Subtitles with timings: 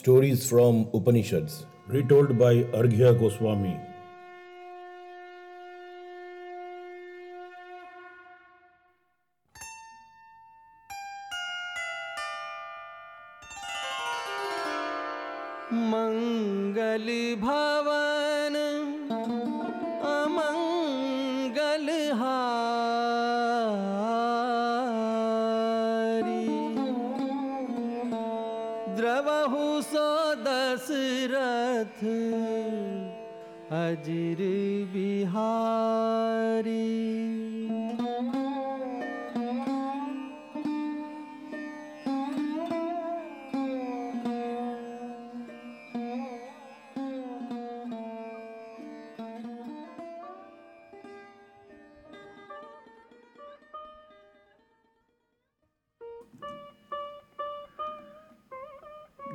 [0.00, 1.66] Stories from Upanishads.
[1.86, 3.78] Retold by Arghya Goswami.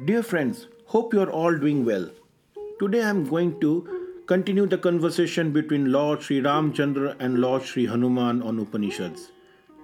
[0.03, 2.09] Dear friends, hope you are all doing well.
[2.79, 7.85] Today I am going to continue the conversation between Lord Sri Ramchandra and Lord Sri
[7.85, 9.31] Hanuman on Upanishads.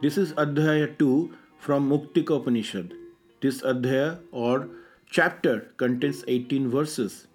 [0.02, 2.94] This is Adhyaya 2 from Muktika Upanishad.
[3.40, 4.68] This Adhyaya or
[5.10, 7.28] chapter contains 18 verses.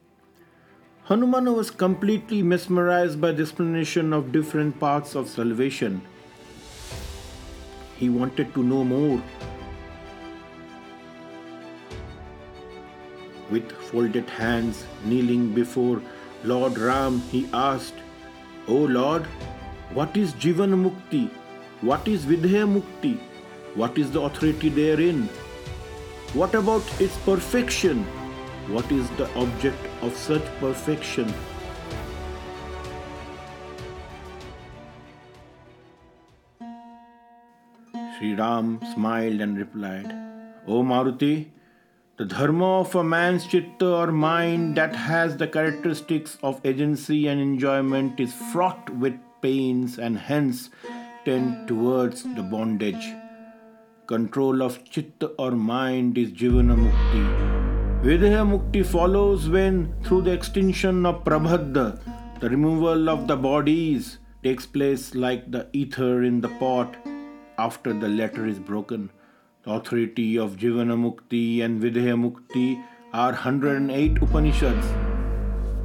[1.04, 6.02] Hanuman was completely mesmerized by the explanation of different paths of salvation.
[7.96, 9.22] He wanted to know more
[13.50, 16.02] With folded hands, kneeling before
[16.42, 17.94] Lord Ram, he asked,
[18.66, 19.24] O Lord,
[19.94, 21.30] what is Jivan Mukti?
[21.80, 23.18] What is Videha Mukti?
[23.76, 25.28] What is the authority therein?
[26.32, 28.04] What about its perfection?
[28.68, 31.32] What is the object of such perfection?
[38.18, 40.10] Sri Ram smiled and replied,
[40.66, 41.46] O Maruti,
[42.18, 47.38] the dharma of a man's chitta or mind that has the characteristics of agency and
[47.38, 50.70] enjoyment is fraught with pains and hence
[51.26, 53.12] tend towards the bondage.
[54.06, 57.22] Control of chitta or mind is jivana mukti.
[58.02, 62.00] Videha mukti follows when, through the extinction of prarabdha,
[62.40, 66.96] the removal of the bodies takes place like the ether in the pot
[67.58, 69.10] after the latter is broken.
[69.66, 72.80] Authority of Jivana Mukti and Videha Mukti
[73.12, 74.86] are 108 Upanishads.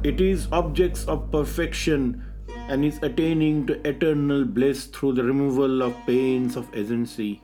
[0.04, 2.24] It is objects of perfection
[2.68, 7.42] and is attaining to eternal bliss through the removal of pains of agency,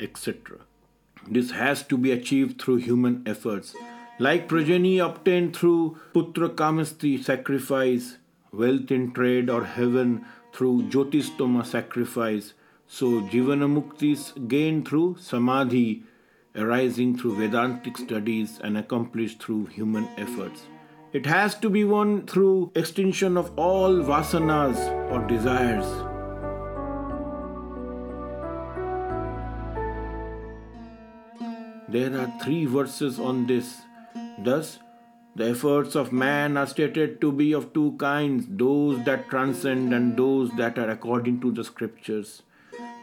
[0.00, 0.58] etc.
[1.28, 3.76] This has to be achieved through human efforts.
[4.18, 8.16] Like progeny obtained through Putra Kamasti sacrifice,
[8.52, 12.54] wealth in trade, or heaven through Jyotistoma sacrifice,
[12.88, 16.04] so Jivana Mukti is gained through Samadhi,
[16.54, 20.62] arising through Vedantic studies and accomplished through human efforts.
[21.12, 24.76] It has to be won through extinction of all vasanas
[25.10, 25.86] or desires.
[31.88, 33.80] There are three verses on this.
[34.38, 34.78] Thus,
[35.34, 40.16] the efforts of man are stated to be of two kinds those that transcend and
[40.16, 42.42] those that are according to the scriptures.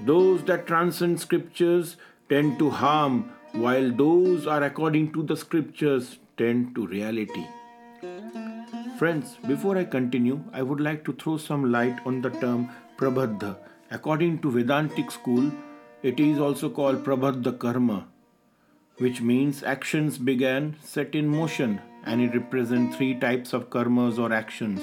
[0.02, 1.98] Those that transcend scriptures
[2.30, 7.46] tend to harm, while those are according to the scriptures tend to reality.
[8.98, 13.58] Friends, before I continue, I would like to throw some light on the term Prarabdha.
[13.92, 15.52] According to Vedantic school,
[16.02, 18.08] it is also called Prarabdha Karma,
[18.98, 24.34] which means actions began, set in motion, and it represents three types of karmas or
[24.34, 24.82] actions.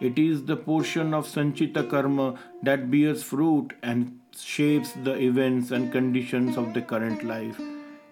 [0.00, 5.92] It is the portion of Sanchita Karma that bears fruit and shapes the events and
[5.92, 7.60] conditions of the current life,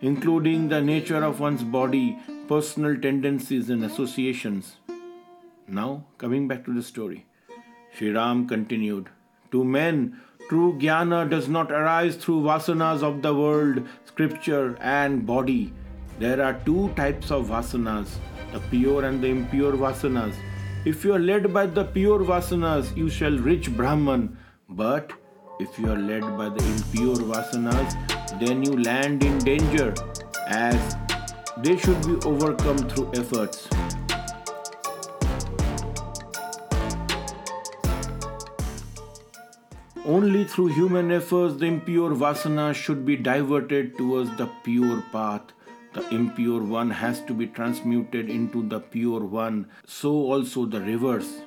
[0.01, 2.19] including the nature of one's body,
[2.49, 4.77] personal tendencies, and associations.
[5.67, 7.27] Now, coming back to the story,
[7.95, 9.11] Sri Ram continued
[9.53, 15.73] To men, true jnana does not arise through vasanas of the world, scripture, and body.
[16.19, 18.17] There are two types of vasanas
[18.53, 20.35] the pure and the impure vasanas.
[20.85, 24.39] If you are led by the pure vasanas, you shall reach Brahman.
[24.69, 25.13] But
[25.61, 27.95] if you are led by the impure vasanas,
[28.41, 29.93] then you land in danger,
[30.47, 30.97] as
[31.59, 33.69] they should be overcome through efforts.
[40.05, 45.43] Only through human efforts the impure vasana should be diverted towards the pure path.
[45.93, 51.43] The impure one has to be transmuted into the pure one, so also the reverse.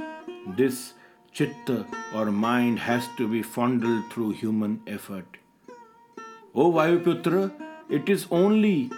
[0.57, 0.93] This
[1.31, 5.37] chitta or mind has to be fondled through human effort.
[6.53, 7.51] O Vayuputra,
[7.89, 8.91] it is only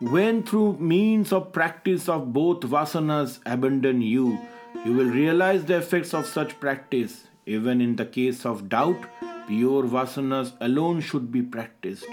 [0.00, 4.38] when through means of practice of both vasanas abandon you,
[4.84, 7.26] you will realize the effects of such practice.
[7.44, 9.04] Even in the case of doubt,
[9.46, 12.06] pure vasanas alone should be practiced.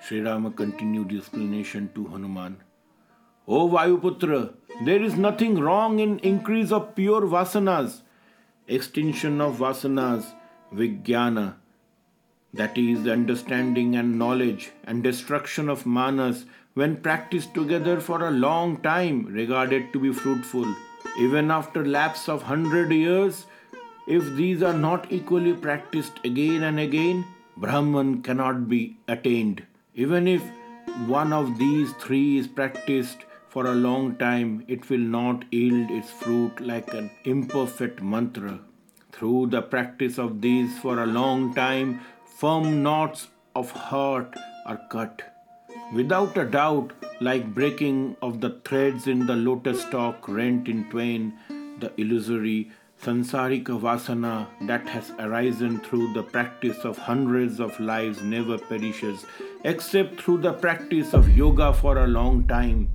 [0.00, 2.58] Sri Rama continued the explanation to Hanuman.
[3.46, 8.02] O Vayuputra, there is nothing wrong in increase of pure vasanas,
[8.66, 10.24] extinction of vasanas,
[10.72, 11.54] vijnana,
[12.54, 16.44] that is, understanding and knowledge, and destruction of manas,
[16.74, 20.66] when practiced together for a long time, regarded to be fruitful.
[21.18, 23.46] Even after lapse of hundred years,
[24.06, 27.26] if these are not equally practiced again and again,
[27.56, 29.64] Brahman cannot be attained.
[29.94, 30.42] Even if
[31.06, 33.18] one of these three is practiced
[33.58, 38.60] for a long time, it will not yield its fruit like an imperfect mantra.
[39.10, 42.00] Through the practice of these for a long time,
[42.38, 43.26] firm knots
[43.56, 45.22] of heart are cut.
[45.92, 51.32] Without a doubt, like breaking of the threads in the lotus stalk rent in twain,
[51.80, 52.70] the illusory
[53.02, 59.26] Sansarika Vasana that has arisen through the practice of hundreds of lives never perishes,
[59.64, 62.88] except through the practice of yoga for a long time.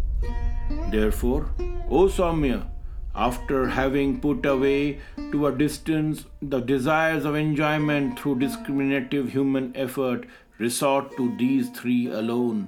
[0.91, 1.49] Therefore,
[1.89, 2.67] O Saumya,
[3.15, 4.99] after having put away
[5.31, 10.25] to a distance the desires of enjoyment through discriminative human effort,
[10.57, 12.67] resort to these three alone.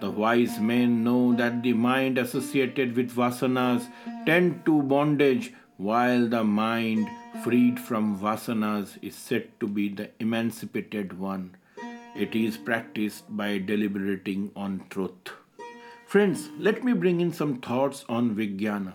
[0.00, 3.88] The wise men know that the mind associated with vasanas
[4.26, 7.08] tend to bondage while the mind
[7.42, 11.56] freed from vasanas is said to be the emancipated one.
[12.16, 15.32] It is practiced by deliberating on truth.
[16.08, 18.94] Friends, let me bring in some thoughts on Vijnana.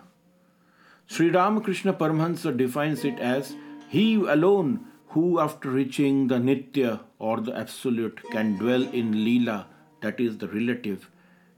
[1.06, 3.56] Sri Ramakrishna Paramahansa defines it as
[3.88, 9.66] he alone who, after reaching the Nitya or the Absolute, can dwell in Leela,
[10.02, 11.12] that is the relative,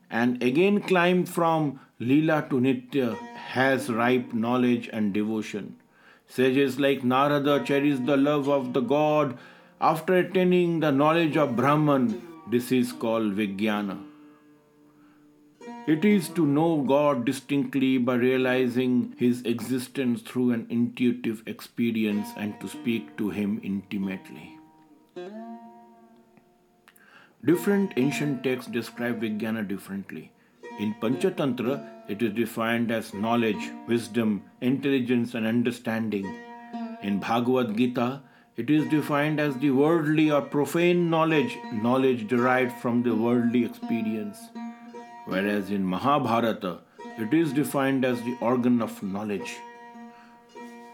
[0.10, 5.78] and again climb from Leela to Nitya has ripe knowledge and devotion.
[6.28, 9.38] Sages like Narada cherish the love of the God
[9.80, 12.22] after attaining the knowledge of Brahman.
[12.52, 14.15] This is called Vijnana.
[15.88, 22.60] It is to know God distinctly by realizing His existence through an intuitive experience and
[22.60, 24.58] to speak to Him intimately.
[27.46, 30.32] Different ancient texts describe Vijnana differently.
[30.80, 36.26] In Panchatantra, it is defined as knowledge, wisdom, intelligence, and understanding.
[37.04, 38.24] In Bhagavad Gita,
[38.58, 44.40] it is defined as the worldly or profane knowledge, knowledge derived from the worldly experience.
[45.26, 46.80] Whereas in Mahabharata,
[47.18, 49.56] it is defined as the organ of knowledge.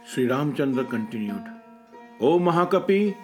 [0.06, 1.44] Sri Ramchandra continued,
[2.19, 3.16] O Mahakapi,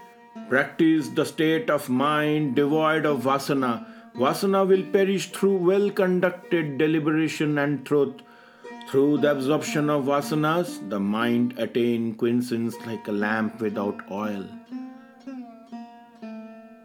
[0.50, 3.86] practice the state of mind devoid of vasana
[4.18, 8.15] Vasana will perish through well conducted deliberation and truth.
[8.89, 14.44] Through the absorption of vasanas, the mind attains quiescence like a lamp without oil.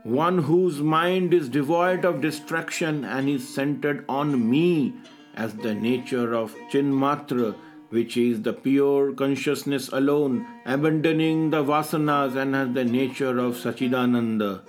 [0.04, 4.94] One whose mind is devoid of distraction and is centered on me
[5.34, 7.54] as the nature of Chinmatra,
[7.90, 14.62] which is the pure consciousness alone, abandoning the vasanas and has the nature of Sachidananda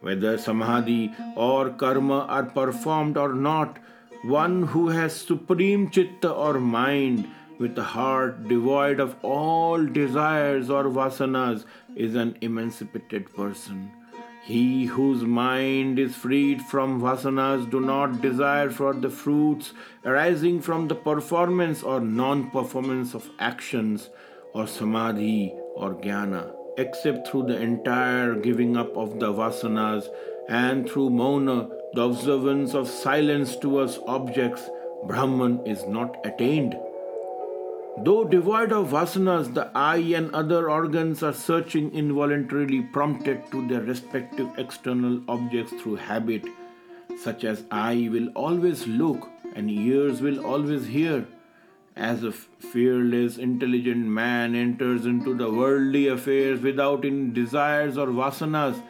[0.00, 3.78] whether samadhi or karma are performed or not,
[4.22, 7.28] one who has supreme chitta or mind
[7.58, 11.64] with a heart devoid of all desires or vasanas
[11.96, 13.90] is an emancipated person.
[14.48, 19.74] He whose mind is freed from vasanas do not desire for the fruits
[20.06, 24.08] arising from the performance or non-performance of actions
[24.54, 30.08] or samadhi or jnana except through the entire giving up of the vasanas
[30.48, 34.70] and through mauna, the observance of silence towards objects,
[35.06, 36.74] Brahman is not attained.
[38.04, 43.80] Though devoid of vasanas, the eye and other organs are searching involuntarily, prompted to their
[43.80, 46.44] respective external objects through habit,
[47.18, 51.26] such as eye will always look and ears will always hear
[51.96, 58.80] as a fearless, intelligent man enters into the worldly affairs without any desires or vasanas,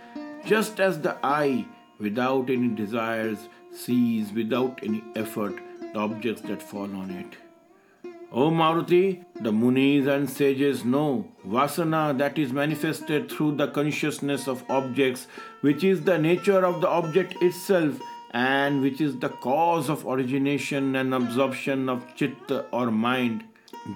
[0.44, 1.66] just as the eye,
[1.98, 7.47] without any desires, sees without any effort the objects that fall on it.
[8.30, 14.62] O Maruti, the Munis and sages know Vasana that is manifested through the consciousness of
[14.68, 15.26] objects,
[15.62, 17.98] which is the nature of the object itself
[18.32, 23.44] and which is the cause of origination and absorption of chitta or mind.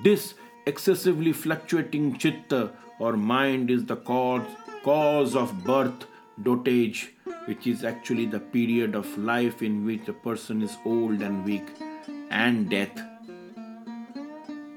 [0.03, 0.33] This
[0.65, 4.47] excessively fluctuating chitta or mind is the cause,
[4.83, 6.07] cause of birth,
[6.43, 7.09] dotage,
[7.45, 11.69] which is actually the period of life in which a person is old and weak,
[12.31, 13.12] and death.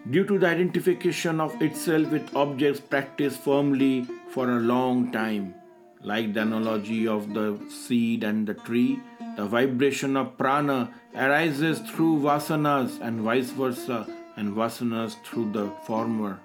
[0.08, 5.56] Due to the identification of itself with objects practiced firmly for a long time,
[6.04, 9.00] like the analogy of the seed and the tree,
[9.36, 14.06] the vibration of prana arises through vasanas and vice versa,
[14.38, 16.40] and vasanas through the former.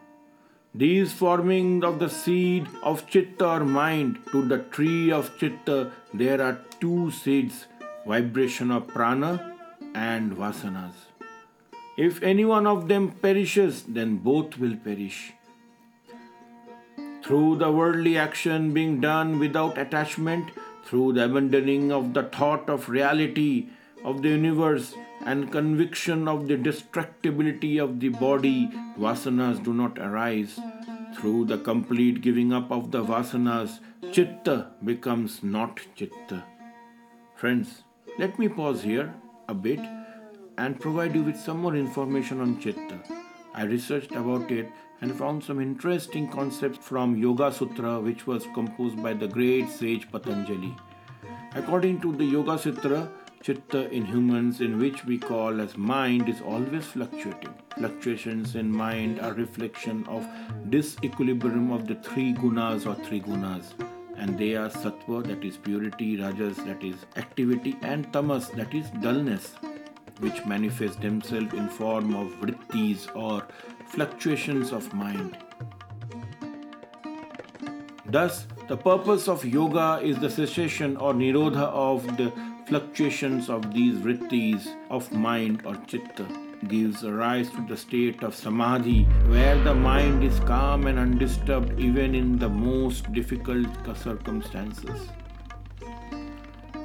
[0.74, 6.40] These forming of the seed of chitta or mind to the tree of chitta, there
[6.40, 7.66] are two seeds
[8.06, 9.54] vibration of prana
[9.94, 11.09] and vasanas.
[12.02, 15.34] If any one of them perishes, then both will perish.
[17.22, 20.48] Through the worldly action being done without attachment,
[20.86, 23.68] through the abandoning of the thought of reality
[24.02, 24.94] of the universe
[25.26, 30.58] and conviction of the destructibility of the body, vasanas do not arise.
[31.18, 33.78] Through the complete giving up of the vasanas,
[34.10, 36.44] chitta becomes not chitta.
[37.36, 37.82] Friends,
[38.18, 39.14] let me pause here
[39.48, 39.99] a bit
[40.60, 42.98] and provide you with some more information on chitta.
[43.54, 49.02] I researched about it and found some interesting concepts from Yoga Sutra, which was composed
[49.02, 50.76] by the great sage Patanjali.
[51.54, 53.10] According to the Yoga Sutra,
[53.42, 57.54] chitta in humans, in which we call as mind, is always fluctuating.
[57.78, 60.28] Fluctuations in mind are reflection of
[60.68, 63.72] disequilibrium of the three gunas or three gunas.
[64.18, 68.90] And they are sattva, that is purity, rajas, that is activity, and tamas, that is
[69.00, 69.54] dullness,
[70.20, 73.46] which manifest themselves in form of vrittis or
[73.88, 75.36] fluctuations of mind.
[78.06, 82.32] Thus, the purpose of yoga is the cessation or nirodha of the
[82.66, 86.26] fluctuations of these vrittis of mind or chitta
[86.68, 92.14] gives rise to the state of samadhi where the mind is calm and undisturbed even
[92.14, 95.08] in the most difficult circumstances.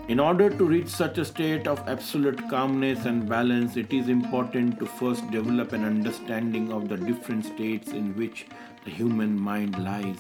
[0.08, 4.78] In order to reach such a state of absolute calmness and balance, it is important
[4.78, 8.46] to first develop an understanding of the different states in which
[8.84, 10.20] the human mind lies.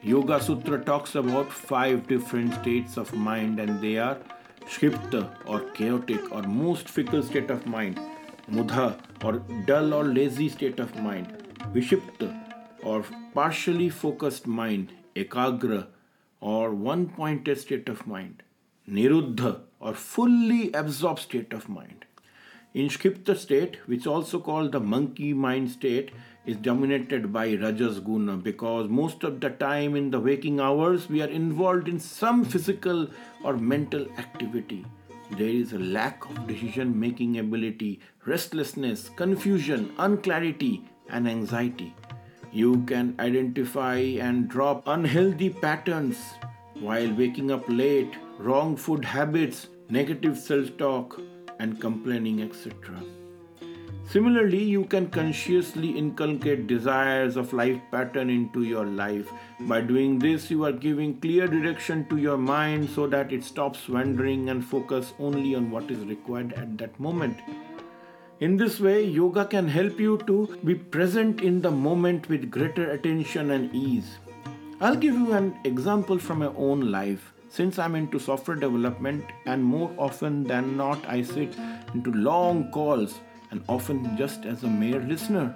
[0.00, 4.16] Yoga Sutra talks about five different states of mind, and they are
[4.62, 8.00] Kshipta or chaotic or most fickle state of mind,
[8.50, 11.44] Mudha or dull or lazy state of mind,
[11.74, 12.34] Vikshipta
[12.82, 15.88] or partially focused mind, Ekagra
[16.40, 18.42] or one pointed state of mind,
[18.88, 22.04] Niruddha or fully absorbed state of mind.
[22.74, 26.10] In Kshipta state, which is also called the monkey mind state,
[26.44, 31.22] is dominated by Rajas Guna because most of the time in the waking hours we
[31.22, 33.08] are involved in some physical
[33.42, 34.84] or mental activity.
[35.32, 41.94] There is a lack of decision making ability, restlessness, confusion, unclarity, and anxiety.
[42.52, 46.18] You can identify and drop unhealthy patterns
[46.78, 51.20] while waking up late, wrong food habits, negative self talk,
[51.58, 53.02] and complaining, etc.
[54.08, 59.28] Similarly, you can consciously inculcate desires of life pattern into your life.
[59.60, 63.88] By doing this, you are giving clear direction to your mind so that it stops
[63.88, 67.36] wandering and focus only on what is required at that moment.
[68.38, 72.92] In this way, yoga can help you to be present in the moment with greater
[72.92, 74.18] attention and ease.
[74.80, 77.32] I'll give you an example from my own life.
[77.48, 81.56] Since I'm into software development, and more often than not, I sit
[81.94, 85.54] into long calls and often just as a mere listener.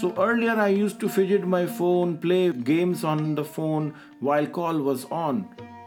[0.00, 4.78] So earlier I used to fidget my phone, play games on the phone while call
[4.78, 5.42] was on,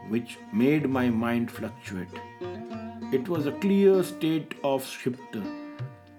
[0.08, 2.08] which made my mind fluctuate.
[3.10, 5.42] It was a clear state of Kshipta.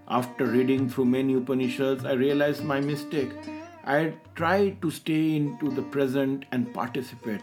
[0.07, 3.31] After reading through many Upanishads, I realized my mistake.
[3.85, 7.41] I tried to stay into the present and participate.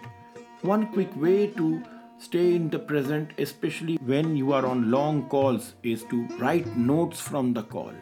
[0.66, 1.80] One quick way to
[2.18, 7.20] stay in the present, especially when you are on long calls, is to write notes
[7.20, 7.92] from the call.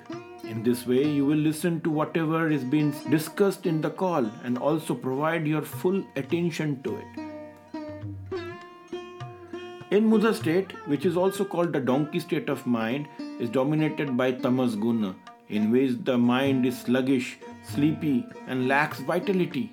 [0.44, 4.56] In this way, you will listen to whatever is being discussed in the call and
[4.56, 7.04] also provide your full attention to it.
[9.90, 14.33] In Mudha state, which is also called the donkey state of mind, is dominated by
[14.33, 15.14] tamas guna,
[15.50, 19.71] in which the mind is sluggish, sleepy, and lacks vitality.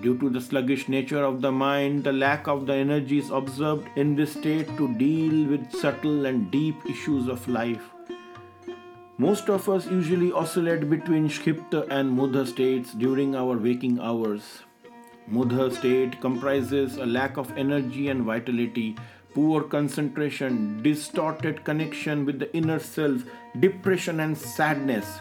[0.00, 3.88] Due to the sluggish nature of the mind, the lack of the energy is observed
[3.96, 7.90] in this state to deal with subtle and deep issues of life.
[9.18, 14.62] Most of us usually oscillate between Kshipta and Mudha states during our waking hours.
[15.28, 18.96] Mudha state comprises a lack of energy and vitality,
[19.34, 23.24] poor concentration, distorted connection with the inner self,
[23.58, 25.18] depression, and sadness.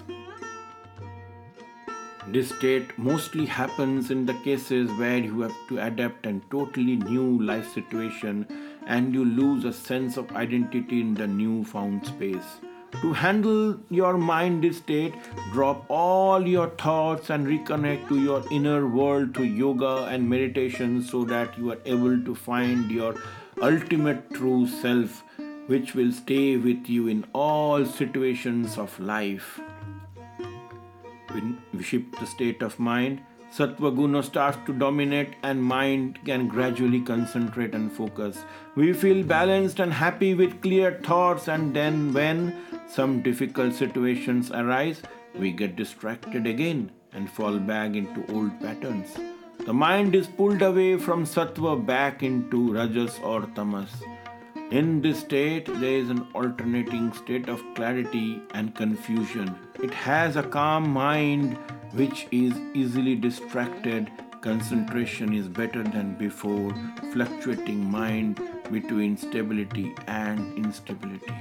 [2.30, 7.42] This state mostly happens in the cases where you have to adapt a totally new
[7.42, 8.46] life situation
[8.86, 12.60] and you lose a sense of identity in the newfound space.
[13.02, 15.14] To handle your mind this state,
[15.54, 21.24] drop all your thoughts and reconnect to your inner world through yoga and meditation so
[21.26, 23.16] that you are able to find your
[23.62, 25.24] ultimate true self,
[25.68, 29.62] which will stay with you in all situations of life.
[31.74, 33.22] The state of mind,
[33.54, 38.44] Sattva Guna starts to dominate and mind can gradually concentrate and focus.
[38.76, 42.56] We feel balanced and happy with clear thoughts, and then when
[42.88, 45.02] some difficult situations arise,
[45.34, 49.18] we get distracted again and fall back into old patterns.
[49.66, 53.92] The mind is pulled away from Sattva back into Rajas or Tamas.
[54.70, 59.58] In this state, there is an alternating state of clarity and confusion.
[59.82, 61.58] It has a calm mind
[61.94, 64.12] which is easily distracted.
[64.42, 66.74] Concentration is better than before,
[67.14, 71.34] fluctuating mind between stability and instability.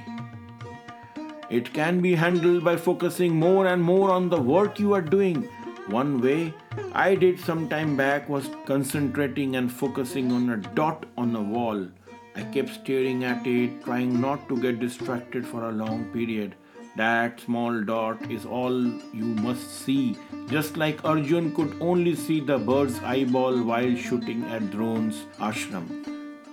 [1.51, 5.43] It can be handled by focusing more and more on the work you are doing.
[5.89, 6.55] One way
[6.93, 11.89] I did some time back was concentrating and focusing on a dot on the wall.
[12.37, 16.55] I kept staring at it, trying not to get distracted for a long period.
[16.97, 18.75] That small dot is all
[19.15, 20.17] you must see,
[20.47, 25.89] just like Arjun could only see the bird's eyeball while shooting at Drona's ashram.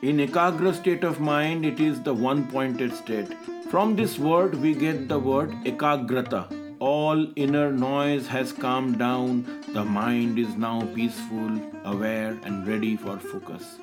[0.02, 3.34] In Ekagra state of mind, it is the one pointed state.
[3.70, 6.48] From this word, we get the word Ekagrata.
[6.80, 13.18] All inner noise has calmed down, the mind is now peaceful, aware, and ready for
[13.18, 13.80] focus.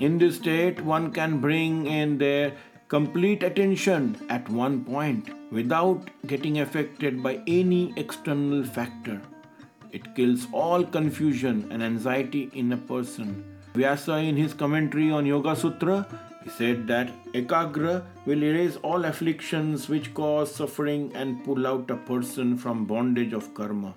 [0.00, 2.52] In this state, one can bring in their
[2.88, 9.20] complete attention at one point without getting affected by any external factor.
[9.92, 13.44] It kills all confusion and anxiety in a person.
[13.74, 16.06] Vyasa, in his commentary on Yoga Sutra,
[16.44, 21.96] he said that Ekagra will erase all afflictions which cause suffering and pull out a
[21.96, 23.94] person from bondage of karma.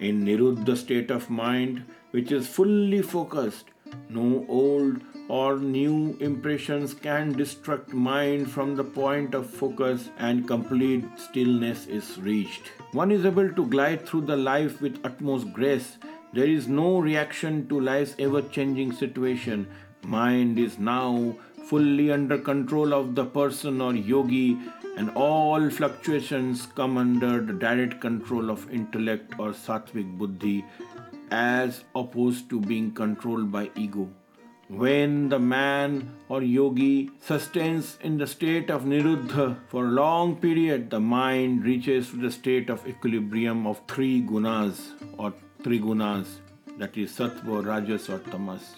[0.00, 3.66] In Niruddha state of mind, which is fully focused,
[4.08, 11.04] no old or new impressions can distract mind from the point of focus and complete
[11.16, 12.68] stillness is reached.
[12.92, 15.98] One is able to glide through the life with utmost grace.
[16.32, 19.68] There is no reaction to life's ever changing situation.
[20.02, 24.58] Mind is now fully under control of the person or yogi,
[24.96, 30.64] and all fluctuations come under the direct control of intellect or sattvic buddhi
[31.30, 34.08] as opposed to being controlled by ego.
[34.68, 40.90] When the man or yogi sustains in the state of niruddha for a long period,
[40.90, 45.32] the mind reaches to the state of equilibrium of three gunas or
[45.64, 46.26] three gunas,
[46.76, 48.76] that is sattva, rajas, or tamas,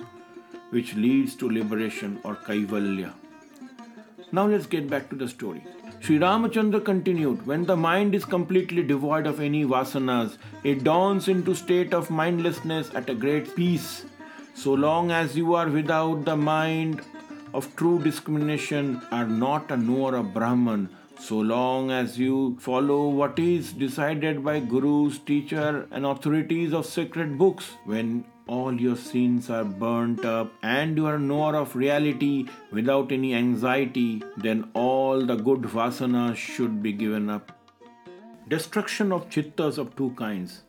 [0.70, 3.12] which leads to liberation or kaivalya.
[4.30, 5.64] Now let's get back to the story.
[6.02, 11.54] Sri Ramachandra continued, when the mind is completely devoid of any vasanas, it dawns into
[11.54, 14.06] state of mindlessness at a great peace.
[14.54, 17.02] So long as you are without the mind
[17.52, 23.38] of true discrimination, are not a knower of Brahman, so long as you follow what
[23.38, 29.64] is decided by gurus, teacher, and authorities of sacred books, when all your sins are
[29.64, 35.62] burnt up and you are knower of reality without any anxiety, then all the good
[35.62, 37.52] vasanas should be given up.
[38.48, 40.62] Destruction of chittas of two kinds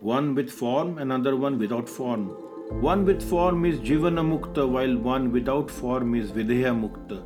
[0.00, 2.26] one with form, another one without form.
[2.80, 7.22] One with form is Jivana Mukta, while one without form is Videha Mukta.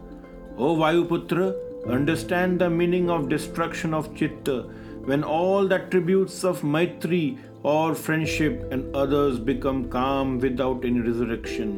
[0.58, 1.54] O Vayuputra,
[1.88, 4.62] understand the meaning of destruction of chitta
[5.04, 7.38] when all the attributes of Maitri
[7.70, 11.70] or friendship and others become calm without any resurrection.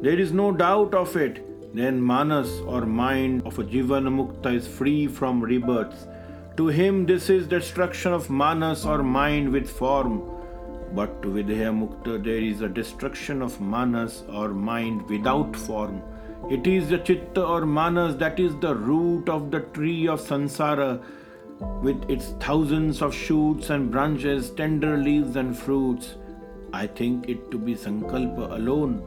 [0.00, 1.40] There is no doubt of it.
[1.74, 6.06] Then Manas or mind of a Jivana Mukta is free from rebirths.
[6.56, 10.22] To him, this is destruction of Manas or mind with form.
[10.94, 16.00] But to Videha Mukta, there is a destruction of Manas or mind without form.
[16.50, 21.02] It is the Chitta or Manas that is the root of the tree of Sansara
[21.60, 26.14] with its thousands of shoots and branches, tender leaves and fruits.
[26.72, 29.02] I think it to be Sankalpa alone.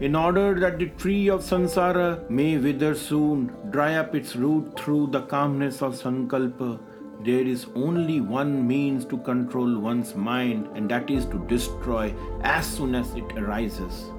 [0.00, 5.06] In order that the tree of Sansara may wither soon, dry up its root through
[5.06, 6.78] the calmness of Sankalpa,
[7.24, 12.66] there is only one means to control one's mind, and that is to destroy as
[12.66, 14.10] soon as it arises.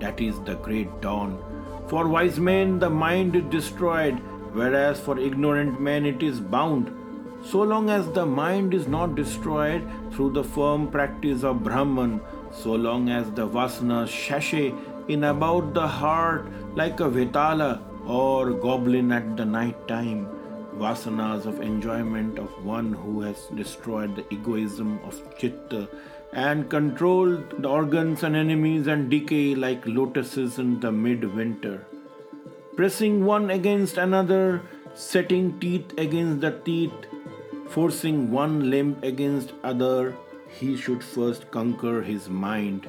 [0.00, 1.38] That is the great dawn.
[1.88, 4.20] For wise men, the mind is destroyed,
[4.52, 6.94] whereas for ignorant men, it is bound.
[7.44, 12.74] So long as the mind is not destroyed through the firm practice of Brahman, so
[12.74, 14.74] long as the vasanas sashay
[15.08, 20.26] in about the heart like a vetala or goblin at the night time,
[20.76, 25.88] vasanas of enjoyment of one who has destroyed the egoism of chitta
[26.32, 31.86] and controlled the organs and enemies and decay like lotuses in the midwinter.
[32.78, 34.62] Pressing one against another,
[34.94, 37.06] setting teeth against the teeth,
[37.70, 40.14] forcing one limb against other,
[40.46, 42.88] he should first conquer his mind.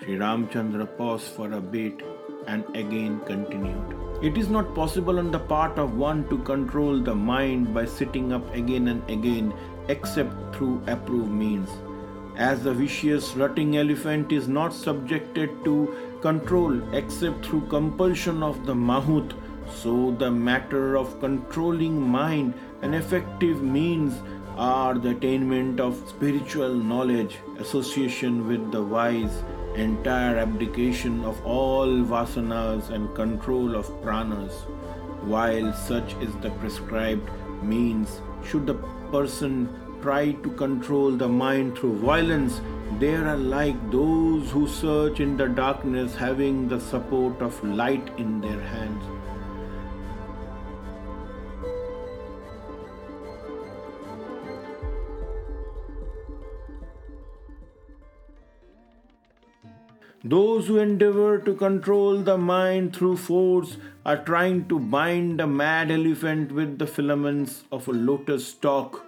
[0.00, 2.02] Sri Ramchandra paused for a bit
[2.48, 3.94] and again continued.
[4.20, 8.32] It is not possible on the part of one to control the mind by sitting
[8.32, 9.54] up again and again
[9.86, 11.70] except through approved means.
[12.36, 18.74] As the vicious rutting elephant is not subjected to control except through compulsion of the
[18.74, 19.32] mahout,
[19.80, 24.22] so the matter of controlling mind and effective means
[24.56, 29.42] are the attainment of spiritual knowledge, association with the wise,
[29.74, 34.52] entire abdication of all vasanas and control of pranas.
[35.34, 37.28] While such is the prescribed
[37.62, 38.78] means, should the
[39.10, 39.68] person
[40.00, 42.60] try to control the mind through violence,
[43.04, 48.40] they are like those who search in the darkness having the support of light in
[48.40, 49.04] their hands.
[60.24, 65.90] Those who endeavor to control the mind through force are trying to bind a mad
[65.90, 69.04] elephant with the filaments of a lotus stalk.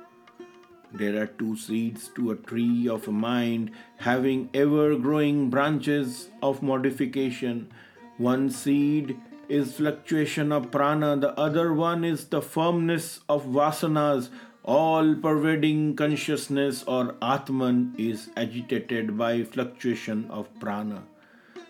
[0.98, 6.62] There are two seeds to a tree of a mind having ever growing branches of
[6.62, 7.70] modification.
[8.16, 14.30] One seed is fluctuation of prana, the other one is the firmness of vasanas.
[14.64, 21.02] All pervading consciousness or Atman is agitated by fluctuation of prana.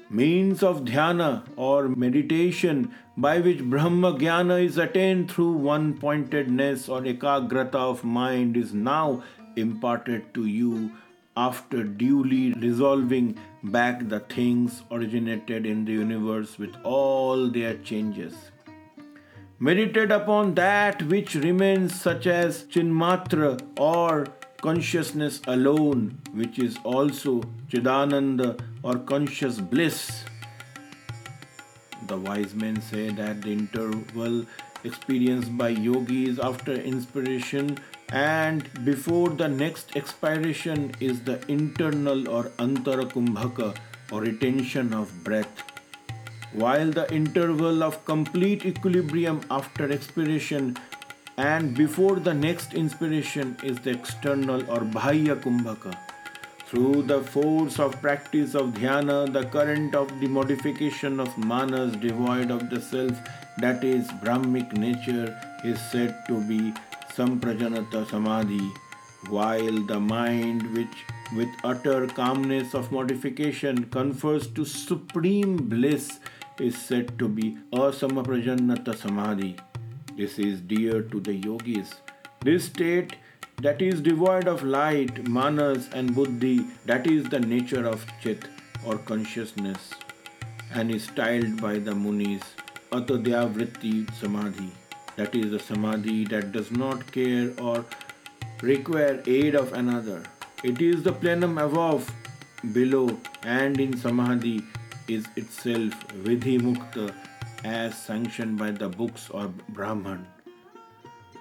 [0.08, 7.00] Means of dhyana or meditation by which Brahma Jnana is attained through one pointedness or
[7.00, 9.22] ekagrata of mind is now
[9.56, 10.90] imparted to you
[11.36, 18.34] after duly resolving back the things originated in the universe with all their changes.
[19.58, 24.26] Meditate upon that which remains, such as Chinmatra or
[24.60, 30.24] consciousness alone, which is also Chidananda or conscious bliss.
[32.06, 34.44] The wise men say that the interval
[34.84, 37.78] experienced by yogis after inspiration
[38.10, 43.76] and before the next expiration is the internal or antarakumbhaka
[44.12, 45.64] or retention of breath
[46.52, 50.76] while the interval of complete equilibrium after expiration
[51.36, 56.05] and before the next inspiration is the external or bahya kumbhaka.
[56.68, 62.50] Through the force of practice of dhyana, the current of the modification of manas devoid
[62.50, 63.16] of the self,
[63.58, 66.74] that is Brahmic nature, is said to be
[67.14, 68.72] samprajnata samadhi,
[69.28, 71.04] while the mind which
[71.36, 76.18] with utter calmness of modification confers to supreme bliss
[76.58, 79.56] is said to be asamprajnata samadhi.
[80.16, 81.94] This is dear to the yogis.
[82.40, 83.16] This state
[83.62, 88.44] that is devoid of light, manas, and buddhi, that is the nature of chit
[88.84, 89.90] or consciousness,
[90.74, 92.42] and is styled by the munis
[92.92, 94.70] atadhyavritti samadhi.
[95.16, 97.84] That is the samadhi that does not care or
[98.60, 100.22] require aid of another.
[100.62, 102.10] It is the plenum above,
[102.72, 104.62] below, and in samadhi
[105.08, 105.94] is itself
[106.28, 107.14] videha mukta
[107.64, 110.26] as sanctioned by the books or Brahman.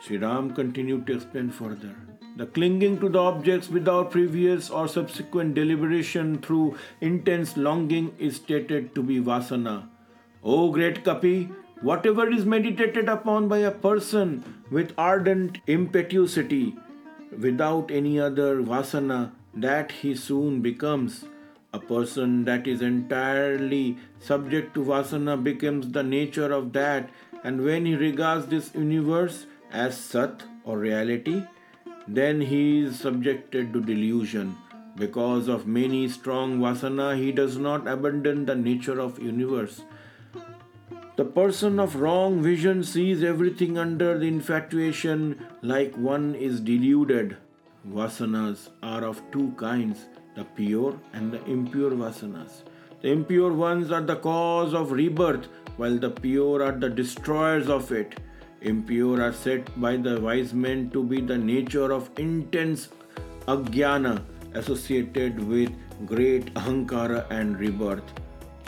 [0.06, 1.96] Sri Ram continued to explain further.
[2.38, 8.94] The clinging to the objects without previous or subsequent deliberation through intense longing is stated
[8.94, 9.88] to be vasana.
[10.44, 11.50] O great Kapi,
[11.82, 16.76] whatever is meditated upon by a person with ardent impetuosity,
[17.39, 21.26] without any other vasana, that he soon becomes.
[21.74, 27.10] A person that is entirely subject to vasana becomes the nature of that,
[27.44, 29.48] and when he regards this universe
[29.84, 31.44] as Sat or reality,
[32.08, 34.56] then he is subjected to delusion.
[34.96, 39.82] Because of many strong vasana, he does not abandon the nature of universe.
[41.18, 47.38] The person of wrong vision sees everything under the infatuation like one is deluded.
[47.90, 52.64] Vasanas are of two kinds the pure and the impure vasanas.
[53.02, 57.92] The impure ones are the cause of rebirth, while the pure are the destroyers of
[57.92, 58.20] it.
[58.62, 62.89] Impure are said by the wise men to be the nature of intense
[63.48, 65.72] ajnana associated with
[66.06, 68.13] great ahankara and rebirth.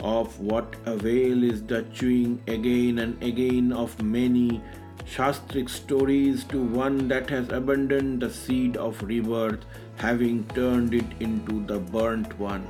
[0.00, 4.62] Of what avail is the chewing again and again of many
[5.04, 9.64] shastric stories to one that has abandoned the seed of rebirth,
[9.96, 12.68] having turned it into the burnt one?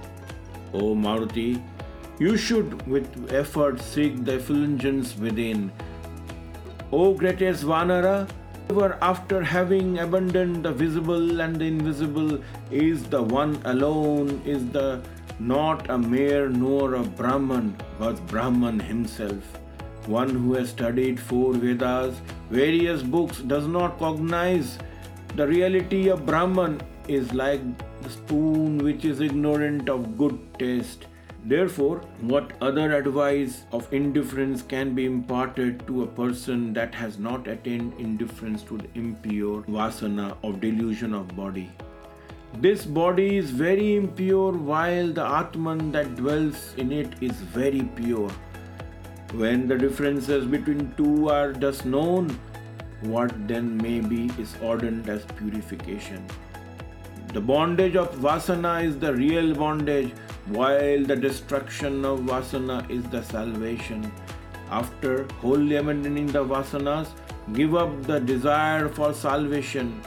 [0.73, 1.63] O Maruti,
[2.19, 5.71] you should with effort seek the effulgence within.
[6.91, 8.27] O greatest Vanara,
[8.71, 12.39] ever after having abandoned the visible and the invisible,
[12.71, 15.03] is the one alone, is the
[15.39, 19.59] not a mere nor a Brahman, but Brahman himself.
[20.07, 24.79] One who has studied four Vedas, various books, does not cognize
[25.37, 27.61] the reality of Brahman is like
[28.03, 31.07] the spoon which is ignorant of good taste.
[31.49, 37.49] Therefore, what other advice of indifference can be imparted to a person that has not
[37.49, 41.71] attained indifference to the impure vasana of delusion of body?
[42.59, 48.31] This body is very impure while the Atman that dwells in it is very pure.
[49.33, 52.39] When the differences between two are thus known,
[53.01, 56.27] what then may be is ordained as purification.
[57.33, 60.13] The bondage of Vasana is the real bondage,
[60.49, 64.11] while the destruction of Vasana is the salvation.
[64.71, 67.09] After wholly abandoning the Vasanas,
[67.53, 70.01] give up the desire for salvation.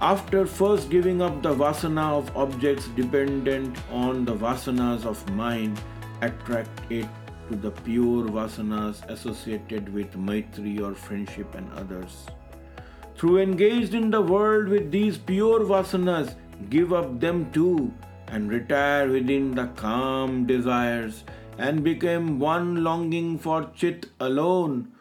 [0.00, 5.80] After first giving up the Vasana of objects dependent on the Vasanas of mind,
[6.20, 7.06] attract it
[7.48, 12.26] to the pure Vasanas associated with Maitri or friendship and others.
[13.16, 16.34] Through engaged in the world with these pure Vasanas,
[16.68, 17.92] give up them too
[18.28, 21.24] and retire within the calm desires
[21.58, 24.92] and become one longing for Chit alone.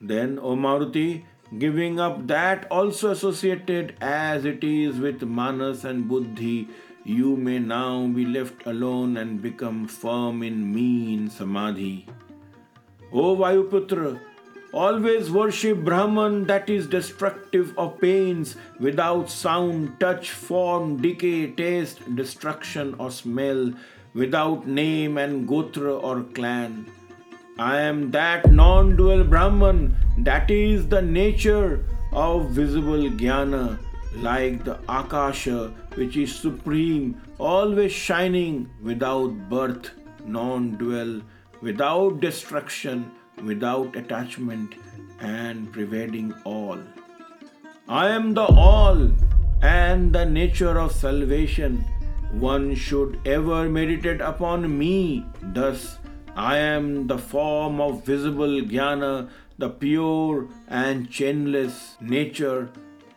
[0.00, 1.24] Then, O Maruti,
[1.58, 6.68] giving up that also associated as it is with Manas and Buddhi,
[7.04, 12.06] you may now be left alone and become firm in me in Samadhi.
[13.12, 14.18] O Vayuputra,
[14.74, 18.56] Always worship Brahman that is destructive of pains.
[18.80, 23.72] Without sound, touch, form, decay, taste, destruction, or smell,
[24.14, 26.86] without name and gotra or clan.
[27.56, 33.78] I am that non dual Brahman that is the nature of visible jnana,
[34.16, 39.92] like the Akasha, which is supreme, always shining, without birth,
[40.26, 41.20] non dual,
[41.62, 44.74] without destruction without attachment
[45.20, 46.78] and pervading all.
[47.88, 49.10] I am the all
[49.62, 51.84] and the nature of salvation.
[52.32, 55.24] One should ever meditate upon me.
[55.42, 55.98] Thus,
[56.36, 62.70] I am the form of visible jnana, the pure and chainless nature,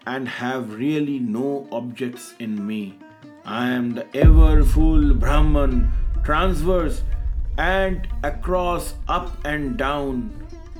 [0.06, 3.00] and have really no objects in me.
[3.44, 5.92] I am the ever full Brahman,
[6.24, 7.04] transverse
[7.58, 10.32] and across up and down.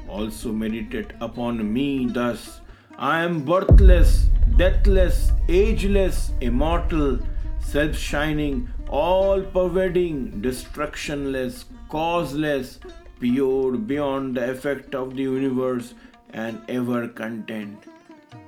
[0.08, 2.62] Also meditate upon me thus.
[2.98, 7.20] I am birthless, deathless, ageless, immortal,
[7.60, 12.80] self shining, all pervading, destructionless, causeless,
[13.20, 15.94] pure beyond the effect of the universe,
[16.34, 17.84] and ever content.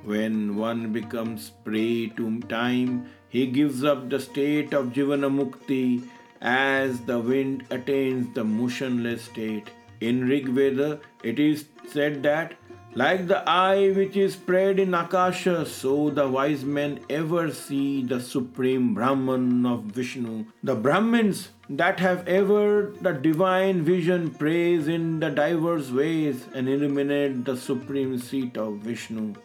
[0.03, 6.03] When one becomes prey to time, he gives up the state of Jivana Mukti
[6.41, 9.69] as the wind attains the motionless state.
[10.01, 12.53] In Rig Veda, it is said that,
[12.95, 18.19] like the eye which is spread in Akasha, so the wise men ever see the
[18.19, 20.45] supreme Brahman of Vishnu.
[20.63, 27.45] The Brahmins that have ever the divine vision praise in the diverse ways and illuminate
[27.45, 29.35] the supreme seat of Vishnu.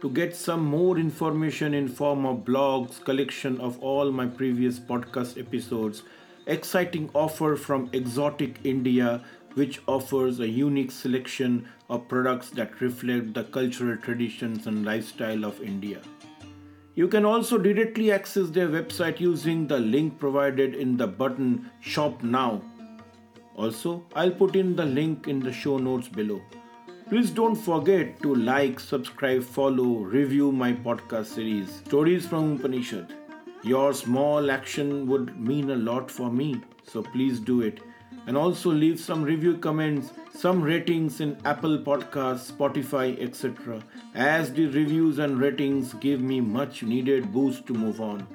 [0.02, 5.40] to get some more information in form of blogs collection of all my previous podcast
[5.40, 6.04] episodes
[6.48, 13.44] exciting offer from Exotic India, which offers a unique selection of products that reflect the
[13.46, 16.02] cultural traditions and lifestyle of India.
[16.96, 22.22] You can also directly access their website using the link provided in the button Shop
[22.22, 22.62] Now.
[23.56, 26.42] Also, I'll put in the link in the show notes below.
[27.10, 33.14] Please don't forget to like, subscribe, follow, review my podcast series, Stories from Upanishad.
[33.64, 37.80] Your small action would mean a lot for me, so please do it.
[38.28, 43.82] And also leave some review comments, some ratings in Apple Podcasts, Spotify, etc.
[44.14, 48.28] As the reviews and ratings give me much needed boost to move on.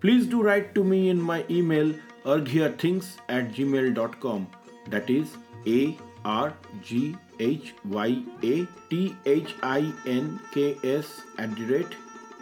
[0.00, 4.46] Please do write to me in my email arghyathinks at gmail.com.
[4.88, 11.54] That is A R G H Y A T H I N K S at
[11.54, 11.96] the rate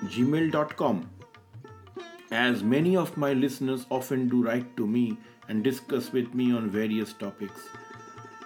[0.04, 1.08] gmail.com.
[2.32, 5.18] As many of my listeners often do write to me
[5.48, 7.60] and discuss with me on various topics.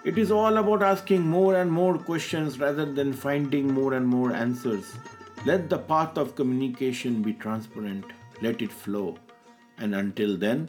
[0.05, 4.33] It is all about asking more and more questions rather than finding more and more
[4.33, 4.93] answers.
[5.45, 8.07] Let the path of communication be transparent,
[8.43, 9.19] let it flow.
[9.79, 10.69] And until then,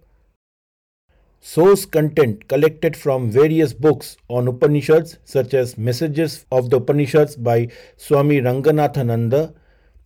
[1.43, 7.67] Source content collected from various books on Upanishads, such as Messages of the Upanishads by
[7.97, 9.51] Swami Ranganathananda,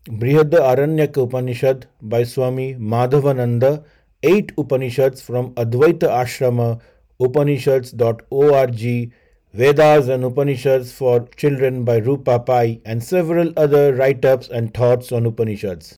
[0.06, 3.84] Brihad Aranyaka Upanishad by Swami Madhavananda,
[4.24, 6.80] 8 Upanishads from Advaita Ashrama,
[7.20, 9.12] Upanishads.org,
[9.54, 15.12] Vedas and Upanishads for Children by Roopa Pai, and several other write ups and thoughts
[15.12, 15.98] on Upanishads.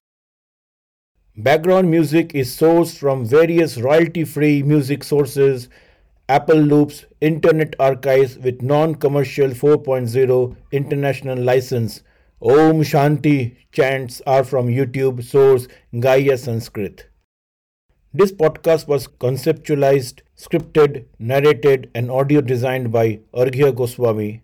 [1.40, 5.68] Background music is sourced from various royalty free music sources,
[6.28, 12.02] Apple Loops, Internet Archives with non commercial 4.0 international license.
[12.42, 17.06] Om Shanti chants are from YouTube source Gaiea Sanskrit.
[18.12, 24.42] This podcast was conceptualized, scripted, narrated, and audio designed by Arghya Goswami.